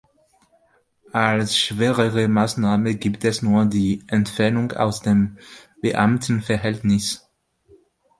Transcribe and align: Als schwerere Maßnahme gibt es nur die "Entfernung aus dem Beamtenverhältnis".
Als 1.13 1.55
schwerere 1.55 2.27
Maßnahme 2.27 2.95
gibt 2.95 3.23
es 3.23 3.43
nur 3.43 3.65
die 3.65 4.03
"Entfernung 4.07 4.71
aus 4.71 5.01
dem 5.01 5.37
Beamtenverhältnis". 5.79 7.29